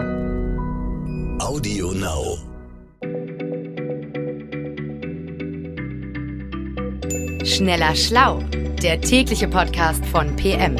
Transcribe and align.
Audio 0.00 1.92
Now. 1.92 2.38
Schneller 7.44 7.94
Schlau, 7.94 8.38
der 8.82 8.98
tägliche 9.02 9.46
Podcast 9.46 10.06
von 10.06 10.34
PM. 10.36 10.76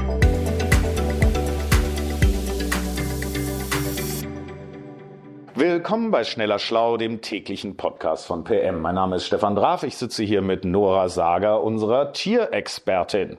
Willkommen 5.54 6.10
bei 6.10 6.24
Schneller 6.24 6.58
Schlau, 6.58 6.96
dem 6.96 7.21
täglichen 7.21 7.76
Podcast 7.76 8.24
von 8.26 8.44
PM. 8.44 8.80
Mein 8.80 8.94
Name 8.94 9.16
ist 9.16 9.26
Stefan 9.26 9.54
Draf. 9.54 9.82
Ich 9.82 9.98
sitze 9.98 10.24
hier 10.24 10.40
mit 10.40 10.64
Nora 10.64 11.10
Sager, 11.10 11.62
unserer 11.62 12.14
Tierexpertin. 12.14 13.37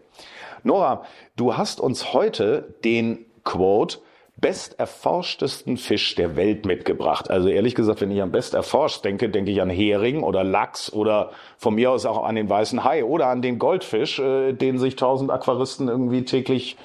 Nora, 0.62 1.06
du 1.36 1.58
hast 1.58 1.80
uns 1.80 2.14
heute 2.14 2.76
den 2.84 3.26
Quote 3.44 3.98
best 4.42 4.80
erforschtesten 4.80 5.78
Fisch 5.78 6.16
der 6.16 6.36
Welt 6.36 6.66
mitgebracht. 6.66 7.30
Also 7.30 7.48
ehrlich 7.48 7.76
gesagt, 7.76 8.02
wenn 8.02 8.12
ich 8.12 8.22
an 8.22 8.32
best 8.32 8.56
erforscht 8.56 9.06
denke, 9.06 9.30
denke 9.30 9.52
ich 9.52 9.62
an 9.62 9.70
Hering 9.70 10.24
oder 10.24 10.44
Lachs 10.44 10.92
oder 10.92 11.32
von 11.58 11.76
mir 11.76 11.92
aus 11.92 12.08
auch 12.08 12.24
an 12.24 12.36
den 12.36 12.50
weißen 12.50 12.84
Hai 12.84 13.06
oder 13.06 13.28
an 13.28 13.44
den 13.44 13.60
Goldfisch, 13.60 14.20
äh, 14.20 14.54
den 14.54 14.80
sich 14.80 14.96
tausend 14.96 15.30
Aquaristen 15.30 15.88
irgendwie 15.88 16.26
täglich 16.26 16.76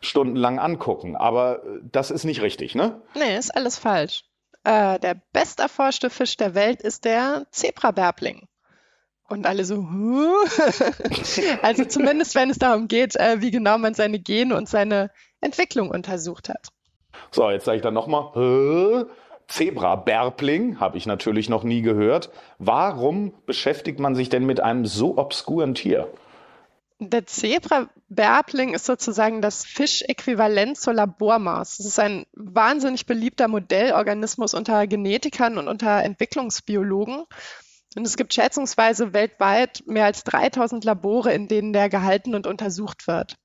stundenlang 0.00 0.58
angucken. 0.58 1.14
Aber 1.14 1.62
äh, 1.64 1.80
das 1.82 2.10
ist 2.10 2.24
nicht 2.24 2.40
richtig, 2.40 2.74
ne? 2.74 3.00
Nee, 3.14 3.36
ist 3.36 3.54
alles 3.54 3.78
falsch. 3.78 4.24
Äh, 4.64 4.98
der 4.98 5.20
best 5.32 5.60
erforschte 5.60 6.08
Fisch 6.08 6.36
der 6.38 6.54
Welt 6.54 6.80
ist 6.80 7.04
der 7.04 7.46
Zebrabärbling. 7.50 8.48
Und 9.28 9.46
alle 9.46 9.64
so, 9.64 9.76
huh? 9.76 10.34
also 11.62 11.84
zumindest 11.84 12.34
wenn 12.34 12.50
es 12.50 12.58
darum 12.58 12.88
geht, 12.88 13.16
äh, 13.16 13.40
wie 13.40 13.50
genau 13.50 13.78
man 13.78 13.94
seine 13.94 14.18
Gene 14.18 14.56
und 14.56 14.68
seine 14.68 15.10
Entwicklung 15.40 15.90
untersucht 15.90 16.48
hat. 16.48 16.68
So, 17.30 17.50
jetzt 17.50 17.64
sage 17.64 17.76
ich 17.76 17.82
dann 17.82 17.94
nochmal, 17.94 19.06
Zebra-Bärbling, 19.48 20.80
habe 20.80 20.96
ich 20.96 21.06
natürlich 21.06 21.48
noch 21.48 21.62
nie 21.62 21.82
gehört. 21.82 22.30
Warum 22.58 23.34
beschäftigt 23.46 24.00
man 24.00 24.14
sich 24.14 24.28
denn 24.28 24.46
mit 24.46 24.60
einem 24.60 24.86
so 24.86 25.18
obskuren 25.18 25.74
Tier? 25.74 26.08
Der 26.98 27.26
Zebra-Bärbling 27.26 28.74
ist 28.74 28.86
sozusagen 28.86 29.42
das 29.42 29.64
Fischäquivalent 29.64 30.78
zur 30.78 30.94
Labormaus. 30.94 31.80
Es 31.80 31.86
ist 31.86 31.98
ein 31.98 32.26
wahnsinnig 32.32 33.06
beliebter 33.06 33.48
Modellorganismus 33.48 34.54
unter 34.54 34.86
Genetikern 34.86 35.58
und 35.58 35.66
unter 35.66 36.02
Entwicklungsbiologen. 36.02 37.24
Und 37.96 38.06
es 38.06 38.16
gibt 38.16 38.32
schätzungsweise 38.32 39.12
weltweit 39.12 39.82
mehr 39.86 40.04
als 40.04 40.24
3000 40.24 40.84
Labore, 40.84 41.32
in 41.32 41.48
denen 41.48 41.72
der 41.72 41.88
gehalten 41.88 42.34
und 42.34 42.46
untersucht 42.46 43.06
wird. 43.06 43.36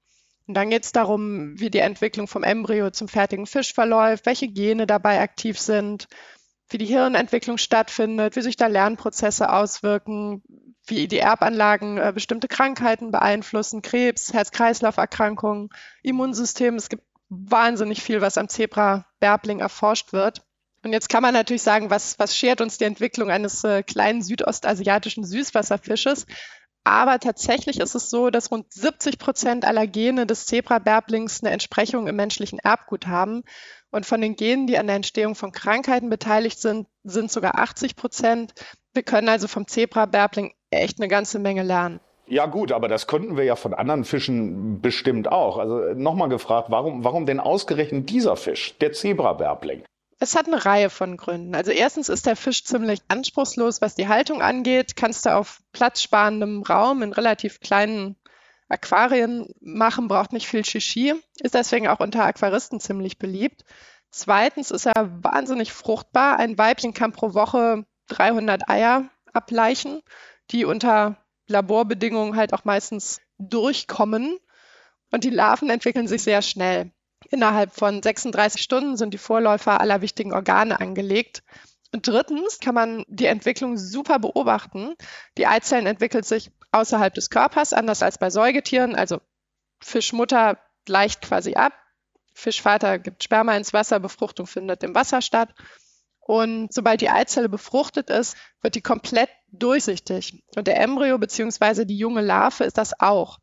Und 0.47 0.53
dann 0.53 0.69
geht 0.69 0.85
es 0.85 0.93
darum, 0.93 1.59
wie 1.59 1.69
die 1.69 1.79
Entwicklung 1.79 2.27
vom 2.27 2.43
Embryo 2.43 2.89
zum 2.89 3.09
fertigen 3.09 3.45
Fisch 3.45 3.73
verläuft, 3.73 4.25
welche 4.25 4.47
Gene 4.47 4.87
dabei 4.87 5.19
aktiv 5.19 5.59
sind, 5.59 6.07
wie 6.69 6.77
die 6.77 6.85
Hirnentwicklung 6.85 7.57
stattfindet, 7.57 8.35
wie 8.35 8.41
sich 8.41 8.55
da 8.55 8.67
Lernprozesse 8.67 9.51
auswirken, 9.51 10.41
wie 10.85 11.09
die 11.09 11.19
Erbanlagen 11.19 11.97
äh, 11.97 12.11
bestimmte 12.13 12.47
Krankheiten 12.47 13.11
beeinflussen, 13.11 13.81
Krebs, 13.81 14.33
Herz-Kreislauf-Erkrankungen, 14.33 15.69
Immunsystem. 16.01 16.75
Es 16.75 16.87
gibt 16.87 17.03
wahnsinnig 17.29 18.01
viel, 18.01 18.21
was 18.21 18.37
am 18.37 18.47
Zebra-Bärbling 18.47 19.59
erforscht 19.59 20.13
wird. 20.13 20.43
Und 20.83 20.93
jetzt 20.93 21.09
kann 21.09 21.23
man 21.23 21.33
natürlich 21.33 21.63
sagen, 21.63 21.89
was, 21.89 22.17
was 22.19 22.37
schert 22.37 22.61
uns 22.61 22.77
die 22.77 22.85
Entwicklung 22.85 23.29
eines 23.29 23.63
äh, 23.65 23.83
kleinen 23.83 24.21
südostasiatischen 24.21 25.25
Süßwasserfisches? 25.25 26.25
Aber 26.87 27.19
tatsächlich 27.19 27.81
ist 27.81 27.95
es 27.95 28.09
so, 28.09 28.29
dass 28.29 28.49
rund 28.49 28.71
70 28.71 29.19
Prozent 29.19 29.65
aller 29.65 29.85
Gene 29.87 30.25
des 30.25 30.45
Zebra-Bärblings 30.45 31.43
eine 31.43 31.51
Entsprechung 31.51 32.07
im 32.07 32.15
menschlichen 32.15 32.59
Erbgut 32.59 33.07
haben. 33.07 33.43
Und 33.91 34.05
von 34.05 34.21
den 34.21 34.37
Genen, 34.37 34.67
die 34.67 34.77
an 34.77 34.87
der 34.87 34.95
Entstehung 34.95 35.35
von 35.35 35.51
Krankheiten 35.51 36.09
beteiligt 36.09 36.61
sind, 36.61 36.87
sind 37.03 37.29
sogar 37.29 37.59
80 37.59 37.97
Prozent. 37.97 38.53
Wir 38.93 39.03
können 39.03 39.27
also 39.27 39.49
vom 39.49 39.67
Zebra-Bärbling 39.67 40.53
echt 40.69 41.01
eine 41.01 41.09
ganze 41.09 41.39
Menge 41.39 41.63
lernen. 41.63 41.99
Ja 42.25 42.45
gut, 42.45 42.71
aber 42.71 42.87
das 42.87 43.05
könnten 43.05 43.35
wir 43.35 43.43
ja 43.43 43.57
von 43.57 43.73
anderen 43.73 44.05
Fischen 44.05 44.79
bestimmt 44.79 45.29
auch. 45.29 45.57
Also 45.57 45.93
nochmal 45.93 46.29
gefragt, 46.29 46.67
warum, 46.69 47.03
warum 47.03 47.25
denn 47.25 47.41
ausgerechnet 47.41 48.09
dieser 48.09 48.37
Fisch, 48.37 48.77
der 48.77 48.93
Zebra-Bärbling? 48.93 49.83
Es 50.19 50.35
hat 50.35 50.47
eine 50.47 50.65
Reihe 50.65 50.89
von 50.89 51.15
Gründen. 51.15 51.53
Also 51.53 51.71
erstens 51.71 52.09
ist 52.09 52.25
der 52.25 52.35
Fisch 52.35 52.63
ziemlich 52.63 53.01
anspruchslos, 53.07 53.81
was 53.81 53.95
die 53.95 54.07
Haltung 54.07 54.41
angeht. 54.41 54.95
Kannst 54.95 55.25
du 55.25 55.35
auf 55.35 55.61
platzsparendem 55.73 56.63
Raum 56.63 57.03
in 57.03 57.13
relativ 57.13 57.59
kleinen 57.59 58.15
Aquarien 58.67 59.47
machen, 59.61 60.07
braucht 60.07 60.33
nicht 60.33 60.47
viel 60.47 60.65
Shishi, 60.65 61.13
ist 61.39 61.53
deswegen 61.53 61.87
auch 61.87 61.99
unter 61.99 62.25
Aquaristen 62.25 62.79
ziemlich 62.79 63.17
beliebt. 63.17 63.63
Zweitens 64.09 64.71
ist 64.71 64.87
er 64.87 65.23
wahnsinnig 65.23 65.71
fruchtbar. 65.71 66.37
Ein 66.37 66.57
Weibchen 66.57 66.93
kann 66.93 67.11
pro 67.11 67.33
Woche 67.33 67.85
300 68.07 68.69
Eier 68.69 69.09
ableichen, 69.31 70.01
die 70.51 70.65
unter 70.65 71.17
Laborbedingungen 71.47 72.35
halt 72.35 72.53
auch 72.53 72.65
meistens 72.65 73.21
durchkommen. 73.37 74.37
Und 75.11 75.23
die 75.23 75.29
Larven 75.29 75.69
entwickeln 75.69 76.07
sich 76.07 76.23
sehr 76.23 76.41
schnell. 76.41 76.91
Innerhalb 77.29 77.73
von 77.73 78.01
36 78.01 78.61
Stunden 78.61 78.97
sind 78.97 79.13
die 79.13 79.17
Vorläufer 79.17 79.81
aller 79.81 80.01
wichtigen 80.01 80.33
Organe 80.33 80.79
angelegt. 80.79 81.43
Und 81.93 82.07
drittens 82.07 82.59
kann 82.59 82.75
man 82.75 83.03
die 83.07 83.25
Entwicklung 83.25 83.77
super 83.77 84.19
beobachten. 84.19 84.95
Die 85.37 85.47
Eizellen 85.47 85.87
entwickeln 85.87 86.23
sich 86.23 86.51
außerhalb 86.71 87.13
des 87.13 87.29
Körpers, 87.29 87.73
anders 87.73 88.03
als 88.03 88.17
bei 88.17 88.29
Säugetieren. 88.29 88.95
Also 88.95 89.19
Fischmutter 89.81 90.59
gleicht 90.85 91.21
quasi 91.21 91.55
ab. 91.55 91.73
Fischvater 92.33 92.99
gibt 92.99 93.23
Sperma 93.23 93.55
ins 93.55 93.73
Wasser, 93.73 93.99
Befruchtung 93.99 94.45
findet 94.47 94.83
im 94.83 94.93
Wasser 94.93 95.21
statt. 95.21 95.53
Und 96.19 96.73
sobald 96.73 97.01
die 97.01 97.09
Eizelle 97.09 97.49
befruchtet 97.49 98.09
ist, 98.09 98.35
wird 98.61 98.75
die 98.75 98.81
komplett 98.81 99.29
durchsichtig. 99.47 100.43
Und 100.55 100.67
der 100.67 100.79
Embryo 100.79 101.17
bzw. 101.17 101.85
die 101.85 101.97
junge 101.97 102.21
Larve 102.21 102.65
ist 102.65 102.77
das 102.77 102.99
auch. 102.99 103.39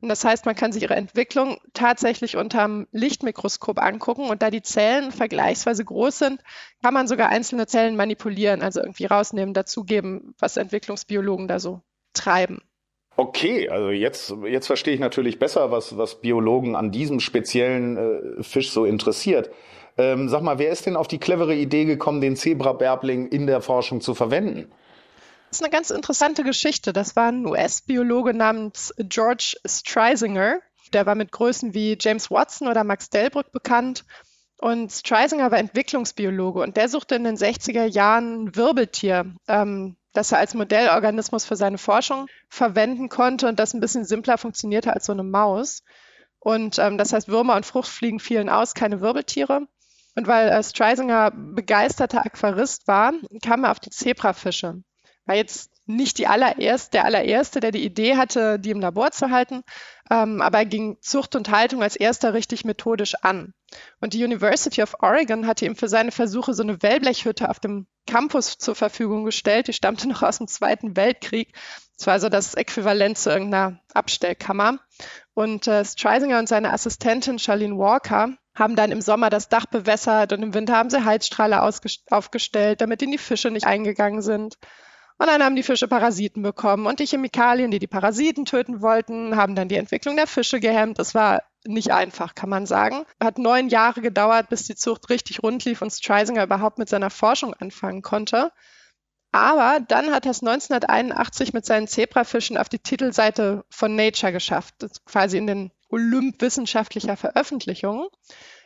Und 0.00 0.08
das 0.08 0.24
heißt, 0.24 0.46
man 0.46 0.54
kann 0.54 0.72
sich 0.72 0.82
ihre 0.82 0.94
Entwicklung 0.94 1.58
tatsächlich 1.72 2.36
unterm 2.36 2.86
Lichtmikroskop 2.92 3.80
angucken. 3.80 4.28
Und 4.28 4.42
da 4.42 4.50
die 4.50 4.62
Zellen 4.62 5.12
vergleichsweise 5.12 5.84
groß 5.84 6.18
sind, 6.18 6.40
kann 6.82 6.94
man 6.94 7.08
sogar 7.08 7.28
einzelne 7.28 7.66
Zellen 7.66 7.96
manipulieren, 7.96 8.62
also 8.62 8.80
irgendwie 8.80 9.06
rausnehmen, 9.06 9.54
dazugeben, 9.54 10.34
was 10.38 10.56
Entwicklungsbiologen 10.56 11.48
da 11.48 11.58
so 11.58 11.82
treiben. 12.12 12.62
Okay, 13.18 13.68
also 13.70 13.90
jetzt, 13.90 14.34
jetzt 14.46 14.66
verstehe 14.66 14.92
ich 14.92 15.00
natürlich 15.00 15.38
besser, 15.38 15.70
was, 15.70 15.96
was 15.96 16.20
Biologen 16.20 16.76
an 16.76 16.92
diesem 16.92 17.20
speziellen 17.20 17.96
äh, 17.96 18.42
Fisch 18.42 18.70
so 18.70 18.84
interessiert. 18.84 19.50
Ähm, 19.96 20.28
sag 20.28 20.42
mal, 20.42 20.58
wer 20.58 20.68
ist 20.68 20.84
denn 20.84 20.96
auf 20.96 21.08
die 21.08 21.18
clevere 21.18 21.54
Idee 21.54 21.86
gekommen, 21.86 22.20
den 22.20 22.36
Zebra-Bärbling 22.36 23.28
in 23.28 23.46
der 23.46 23.62
Forschung 23.62 24.02
zu 24.02 24.14
verwenden? 24.14 24.70
Ist 25.56 25.62
eine 25.62 25.70
ganz 25.70 25.88
interessante 25.88 26.44
Geschichte. 26.44 26.92
Das 26.92 27.16
war 27.16 27.32
ein 27.32 27.46
US-Biologe 27.46 28.34
namens 28.34 28.92
George 28.98 29.56
Streisinger. 29.64 30.60
Der 30.92 31.06
war 31.06 31.14
mit 31.14 31.32
Größen 31.32 31.72
wie 31.72 31.96
James 31.98 32.30
Watson 32.30 32.68
oder 32.68 32.84
Max 32.84 33.08
Delbrück 33.08 33.52
bekannt. 33.52 34.04
Und 34.58 34.92
Streisinger 34.92 35.50
war 35.50 35.56
Entwicklungsbiologe 35.56 36.60
und 36.60 36.76
der 36.76 36.90
suchte 36.90 37.14
in 37.14 37.24
den 37.24 37.38
60er 37.38 37.86
Jahren 37.86 38.44
ein 38.44 38.56
Wirbeltier, 38.56 39.34
ähm, 39.48 39.96
das 40.12 40.30
er 40.30 40.40
als 40.40 40.52
Modellorganismus 40.52 41.46
für 41.46 41.56
seine 41.56 41.78
Forschung 41.78 42.26
verwenden 42.50 43.08
konnte 43.08 43.48
und 43.48 43.58
das 43.58 43.72
ein 43.72 43.80
bisschen 43.80 44.04
simpler 44.04 44.36
funktionierte 44.36 44.92
als 44.92 45.06
so 45.06 45.12
eine 45.12 45.22
Maus. 45.22 45.84
Und 46.38 46.78
ähm, 46.78 46.98
das 46.98 47.14
heißt, 47.14 47.28
Würmer 47.28 47.56
und 47.56 47.64
Fruchtfliegen 47.64 48.20
fielen 48.20 48.50
aus, 48.50 48.74
keine 48.74 49.00
Wirbeltiere. 49.00 49.62
Und 50.16 50.26
weil 50.26 50.50
äh, 50.50 50.62
Streisinger 50.62 51.30
begeisterter 51.30 52.26
Aquarist 52.26 52.86
war, 52.86 53.14
kam 53.42 53.64
er 53.64 53.70
auf 53.70 53.80
die 53.80 53.88
Zebrafische 53.88 54.82
war 55.26 55.34
jetzt 55.34 55.70
nicht 55.86 56.18
die 56.18 56.26
allererste, 56.26 56.90
der 56.92 57.04
allererste, 57.04 57.60
der 57.60 57.70
die 57.70 57.84
Idee 57.84 58.16
hatte, 58.16 58.58
die 58.58 58.70
im 58.70 58.80
Labor 58.80 59.12
zu 59.12 59.30
halten, 59.30 59.62
ähm, 60.10 60.40
aber 60.40 60.58
er 60.58 60.66
ging 60.66 60.98
Zucht 61.00 61.36
und 61.36 61.50
Haltung 61.50 61.82
als 61.82 61.96
erster 61.96 62.34
richtig 62.34 62.64
methodisch 62.64 63.14
an. 63.22 63.54
Und 64.00 64.14
die 64.14 64.24
University 64.24 64.82
of 64.82 64.96
Oregon 65.00 65.46
hatte 65.46 65.64
ihm 65.64 65.76
für 65.76 65.88
seine 65.88 66.10
Versuche 66.10 66.54
so 66.54 66.62
eine 66.62 66.82
Wellblechhütte 66.82 67.48
auf 67.48 67.60
dem 67.60 67.86
Campus 68.06 68.58
zur 68.58 68.74
Verfügung 68.74 69.24
gestellt. 69.24 69.68
Die 69.68 69.72
stammte 69.72 70.08
noch 70.08 70.22
aus 70.22 70.38
dem 70.38 70.48
Zweiten 70.48 70.96
Weltkrieg. 70.96 71.52
Das 71.96 72.06
war 72.06 72.14
also 72.14 72.28
das 72.28 72.54
Äquivalent 72.54 73.18
zu 73.18 73.30
irgendeiner 73.30 73.80
Abstellkammer. 73.94 74.78
Und 75.34 75.66
äh, 75.66 75.84
Streisinger 75.84 76.38
und 76.38 76.48
seine 76.48 76.72
Assistentin 76.72 77.38
Charlene 77.38 77.78
Walker 77.78 78.30
haben 78.54 78.76
dann 78.76 78.90
im 78.90 79.00
Sommer 79.00 79.30
das 79.30 79.48
Dach 79.48 79.66
bewässert 79.66 80.32
und 80.32 80.42
im 80.42 80.54
Winter 80.54 80.76
haben 80.76 80.90
sie 80.90 81.04
Heizstrahler 81.04 81.62
aufgestellt, 81.62 82.80
damit 82.80 83.02
ihnen 83.02 83.12
die 83.12 83.18
Fische 83.18 83.50
nicht 83.50 83.66
eingegangen 83.66 84.22
sind. 84.22 84.56
Und 85.18 85.28
dann 85.28 85.42
haben 85.42 85.56
die 85.56 85.62
Fische 85.62 85.88
Parasiten 85.88 86.42
bekommen 86.42 86.86
und 86.86 87.00
die 87.00 87.06
Chemikalien, 87.06 87.70
die 87.70 87.78
die 87.78 87.86
Parasiten 87.86 88.44
töten 88.44 88.82
wollten, 88.82 89.36
haben 89.36 89.54
dann 89.54 89.68
die 89.68 89.76
Entwicklung 89.76 90.16
der 90.16 90.26
Fische 90.26 90.60
gehemmt. 90.60 90.98
Das 90.98 91.14
war 91.14 91.42
nicht 91.64 91.90
einfach, 91.92 92.34
kann 92.34 92.50
man 92.50 92.66
sagen. 92.66 93.06
Hat 93.22 93.38
neun 93.38 93.68
Jahre 93.68 94.02
gedauert, 94.02 94.50
bis 94.50 94.64
die 94.64 94.76
Zucht 94.76 95.08
richtig 95.08 95.42
rund 95.42 95.64
lief 95.64 95.80
und 95.80 95.90
Streisinger 95.90 96.44
überhaupt 96.44 96.78
mit 96.78 96.90
seiner 96.90 97.10
Forschung 97.10 97.54
anfangen 97.54 98.02
konnte. 98.02 98.52
Aber 99.32 99.80
dann 99.80 100.12
hat 100.12 100.26
er 100.26 100.30
es 100.30 100.42
1981 100.42 101.52
mit 101.52 101.66
seinen 101.66 101.88
Zebrafischen 101.88 102.56
auf 102.56 102.68
die 102.68 102.78
Titelseite 102.78 103.64
von 103.70 103.96
Nature 103.96 104.32
geschafft, 104.32 104.74
quasi 105.04 105.38
in 105.38 105.46
den 105.46 105.72
Olymp 105.88 106.40
wissenschaftlicher 106.40 107.16
Veröffentlichungen. 107.16 108.08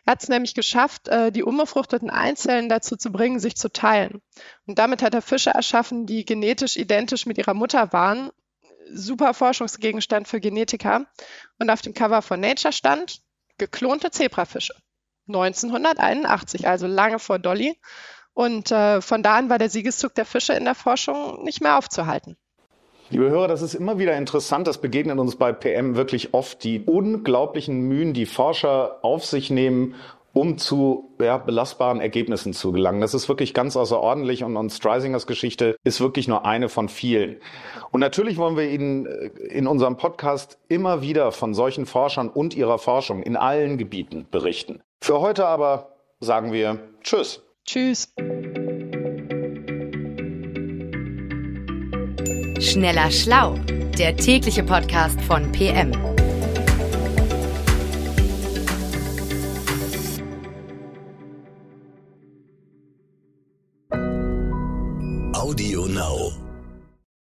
Er 0.04 0.12
hat 0.12 0.22
es 0.22 0.28
nämlich 0.28 0.54
geschafft, 0.54 1.08
äh, 1.08 1.30
die 1.30 1.42
unbefruchteten 1.42 2.10
Einzellen 2.10 2.68
dazu 2.68 2.96
zu 2.96 3.12
bringen, 3.12 3.40
sich 3.40 3.56
zu 3.56 3.70
teilen. 3.72 4.22
Und 4.66 4.78
damit 4.78 5.02
hat 5.02 5.14
er 5.14 5.22
Fische 5.22 5.50
erschaffen, 5.50 6.06
die 6.06 6.24
genetisch 6.24 6.76
identisch 6.76 7.26
mit 7.26 7.38
ihrer 7.38 7.54
Mutter 7.54 7.92
waren. 7.92 8.30
Super 8.92 9.34
Forschungsgegenstand 9.34 10.26
für 10.26 10.40
Genetiker. 10.40 11.06
Und 11.58 11.70
auf 11.70 11.82
dem 11.82 11.94
Cover 11.94 12.22
von 12.22 12.40
Nature 12.40 12.72
stand 12.72 13.20
geklonte 13.58 14.10
Zebrafische. 14.10 14.74
1981, 15.28 16.66
also 16.66 16.86
lange 16.86 17.18
vor 17.18 17.38
Dolly. 17.38 17.78
Und 18.32 18.70
äh, 18.70 19.00
von 19.00 19.22
da 19.22 19.36
an 19.36 19.48
war 19.48 19.58
der 19.58 19.70
Siegeszug 19.70 20.14
der 20.14 20.24
Fische 20.24 20.54
in 20.54 20.64
der 20.64 20.74
Forschung 20.74 21.44
nicht 21.44 21.60
mehr 21.60 21.76
aufzuhalten. 21.76 22.36
Liebe 23.12 23.28
Hörer, 23.28 23.48
das 23.48 23.60
ist 23.60 23.74
immer 23.74 23.98
wieder 23.98 24.16
interessant. 24.16 24.68
Das 24.68 24.78
begegnet 24.78 25.18
uns 25.18 25.34
bei 25.34 25.52
PM 25.52 25.96
wirklich 25.96 26.32
oft. 26.32 26.62
Die 26.62 26.80
unglaublichen 26.80 27.80
Mühen, 27.80 28.14
die 28.14 28.24
Forscher 28.24 29.00
auf 29.02 29.24
sich 29.24 29.50
nehmen, 29.50 29.96
um 30.32 30.58
zu 30.58 31.10
ja, 31.20 31.36
belastbaren 31.36 32.00
Ergebnissen 32.00 32.52
zu 32.52 32.70
gelangen. 32.70 33.00
Das 33.00 33.12
ist 33.12 33.28
wirklich 33.28 33.52
ganz 33.52 33.76
außerordentlich 33.76 34.44
und, 34.44 34.56
und 34.56 34.70
Streisingers 34.70 35.26
Geschichte 35.26 35.74
ist 35.82 36.00
wirklich 36.00 36.28
nur 36.28 36.46
eine 36.46 36.68
von 36.68 36.88
vielen. 36.88 37.38
Und 37.90 37.98
natürlich 37.98 38.36
wollen 38.36 38.56
wir 38.56 38.70
Ihnen 38.70 39.06
äh, 39.06 39.26
in 39.48 39.66
unserem 39.66 39.96
Podcast 39.96 40.60
immer 40.68 41.02
wieder 41.02 41.32
von 41.32 41.52
solchen 41.52 41.86
Forschern 41.86 42.28
und 42.28 42.54
ihrer 42.54 42.78
Forschung 42.78 43.24
in 43.24 43.36
allen 43.36 43.76
Gebieten 43.76 44.28
berichten. 44.30 44.82
Für 45.00 45.20
heute 45.20 45.46
aber 45.46 45.96
sagen 46.20 46.52
wir 46.52 46.78
Tschüss. 47.02 47.42
Tschüss. 47.64 48.12
Schneller 52.60 53.10
Schlau, 53.10 53.54
der 53.98 54.14
tägliche 54.16 54.62
Podcast 54.62 55.18
von 55.22 55.50
PM. 55.50 55.92